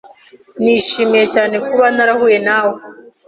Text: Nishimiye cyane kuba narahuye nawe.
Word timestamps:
Nishimiye 0.63 1.25
cyane 1.35 1.55
kuba 1.67 1.85
narahuye 1.95 2.37
nawe. 2.47 2.77